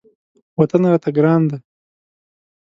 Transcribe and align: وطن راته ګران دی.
وطن 0.59 0.81
راته 0.91 1.09
ګران 1.17 1.41
دی. 1.49 1.57